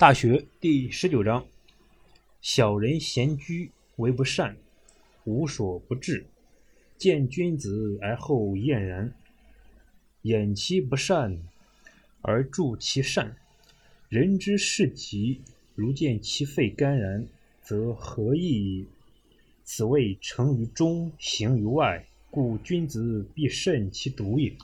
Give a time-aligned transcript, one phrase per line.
[0.00, 1.44] 大学第十九章：
[2.40, 4.56] 小人闲居为不善，
[5.24, 6.24] 无所不至；
[6.96, 9.12] 见君子而后厌然，
[10.22, 11.38] 掩其不善
[12.22, 13.36] 而助其善。
[14.08, 15.42] 人之视己，
[15.74, 17.26] 如见其肺肝然，
[17.60, 18.86] 则何益？
[19.64, 22.06] 此谓成于中，行于外。
[22.30, 24.56] 故君子必慎其独也。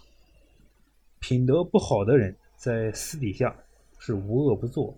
[1.20, 3.54] 品德不好的人，在私底下
[3.98, 4.96] 是无恶不作。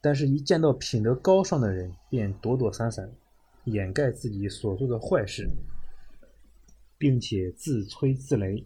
[0.00, 3.10] 但是，一见到品德高尚的人，便躲躲闪闪，
[3.64, 5.48] 掩盖自己所做的坏事，
[6.96, 8.64] 并且自吹自擂。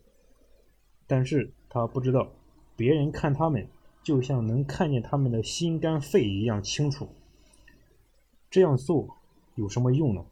[1.06, 2.32] 但是他不知道，
[2.76, 3.66] 别人看他们，
[4.02, 7.08] 就像能看见他们的心肝肺一样清楚。
[8.50, 9.08] 这样做
[9.54, 10.24] 有什么用呢？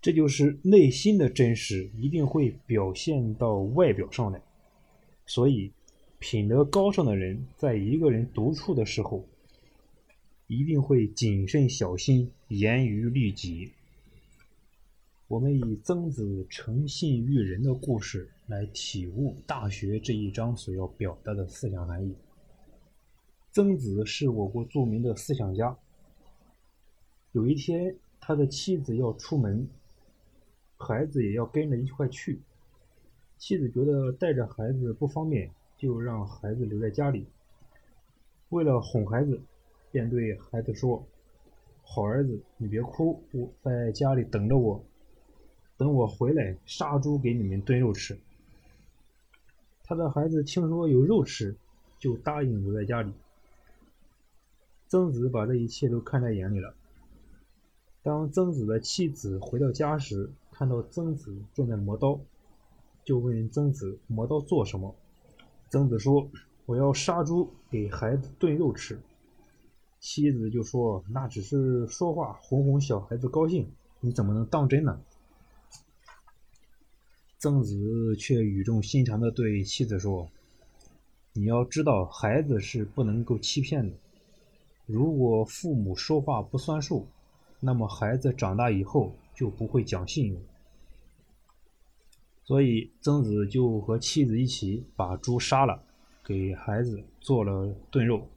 [0.00, 4.42] 这就是内心的真实，一定会表现到外表上来。
[5.26, 5.72] 所以，
[6.18, 9.24] 品德高尚的人，在一个人独处的时候，
[10.52, 13.72] 一定会谨慎小心，严于律己。
[15.26, 22.14] 我们以曾子诚信于人的故事来体悟《大学》这一章所要表达的思想含义。
[23.50, 25.74] 曾子是我国著名的思想家。
[27.32, 29.66] 有一天，他的妻子要出门，
[30.76, 32.42] 孩子也要跟着一块去。
[33.38, 37.24] 妻子觉得带着孩子不方便，就让孩子留在家里。
[38.50, 39.40] 为了哄孩子。
[39.92, 41.06] 便对孩子说
[41.84, 44.82] ：“好儿子，你别哭，我在家里等着我，
[45.76, 48.18] 等我回来杀猪给你们炖肉吃。”
[49.84, 51.54] 他的孩子听说有肉吃，
[51.98, 53.12] 就答应留在家里。
[54.88, 56.74] 曾子把这一切都看在眼里了。
[58.02, 62.18] 当曾子的妻子回到家时，看到曾子正在磨刀，
[63.04, 64.94] 就问曾子磨刀做什么。
[65.68, 66.30] 曾子说
[66.64, 68.98] ：“我要杀猪给孩子炖肉吃。”
[70.02, 75.00] 妻子就说：“那只是说话，哄哄小孩子高兴，你怎么能当真呢？”
[77.38, 80.28] 曾子却语重心长地对妻子说
[81.32, 83.94] ：“你要知道，孩子是不能够欺骗的。
[84.86, 87.06] 如果父母说话不算数，
[87.60, 90.42] 那么孩子长大以后就不会讲信用。”
[92.42, 95.80] 所以，曾子就和妻子一起把猪杀了，
[96.24, 98.28] 给孩子做了炖肉。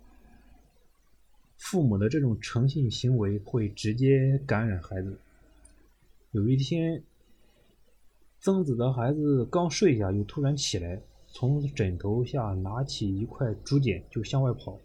[1.65, 5.17] 父母的这种诚信行为会直接感染孩子。
[6.29, 7.01] 有一天，
[8.39, 14.77] 曾子的孩子刚睡下，又突然起来，从枕头下拿起一块竹简就向外跑。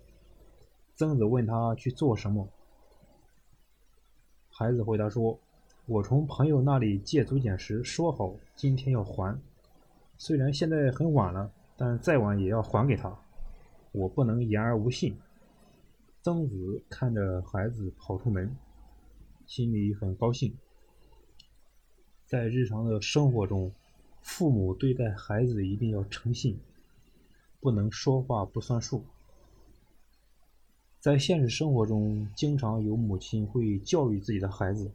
[0.94, 2.48] 曾子问他去做什么，
[4.48, 5.38] 孩子回答说
[5.84, 9.38] ：“我从朋友那里借竹简时说好今天要还，
[10.16, 13.14] 虽然现在很晚了，但再晚也要还给他，
[13.92, 15.14] 我不能言而无信。”
[16.22, 18.54] 曾子看着孩子跑出门，
[19.46, 20.54] 心里很高兴。
[22.26, 23.72] 在日常的生活中，
[24.20, 26.58] 父母对待孩子一定要诚信，
[27.58, 29.02] 不能说话不算数。
[30.98, 34.92] 在现实生活中，经常有母亲会教育自己的孩子：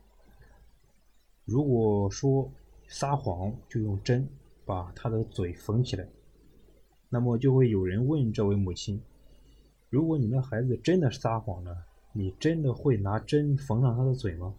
[1.44, 2.52] 如果说
[2.88, 4.30] 撒谎，就用针
[4.64, 6.08] 把他的嘴缝起来。
[7.10, 9.02] 那么就会有人问这位母亲。
[9.96, 14.54] 如果你的孩子真的撒谎了，你真的会拿针缝上他的嘴吗？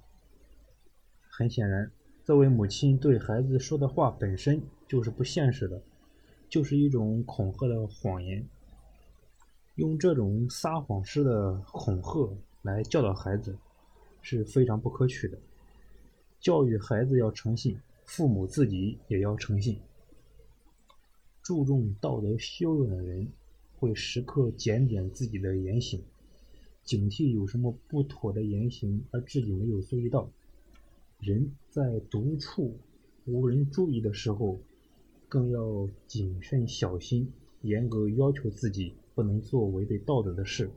[1.29, 1.91] 很显然，
[2.25, 5.83] 这位母亲对孩子说的话本身就是不现实的，
[6.49, 8.49] 就是一种恐吓的谎言。
[9.75, 13.59] 用这种撒谎式的恐吓来教导孩子，
[14.23, 15.37] 是非常不可取的。
[16.41, 19.79] 教育孩子要诚信，父母自己也要诚信。
[21.43, 23.29] 注重道德修养的人。
[23.79, 26.03] 会时刻检点自己的言行，
[26.83, 30.31] 警惕有什么不妥的言行而自己没有注意到。
[31.19, 32.79] 人在独处
[33.25, 34.61] 无人注意的时候，
[35.29, 37.33] 更要谨慎小心，
[37.63, 40.71] 严格要求自己不能做违背道德的事。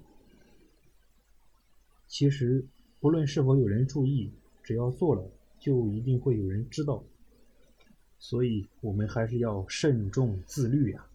[2.08, 2.66] 其实，
[3.00, 4.32] 不论是否有人注意，
[4.64, 5.30] 只要做了，
[5.60, 7.04] 就一定会有人知道。
[8.18, 11.06] 所以，我们还是要慎重自律呀。